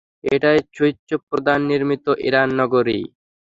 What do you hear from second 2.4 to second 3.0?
নগরী।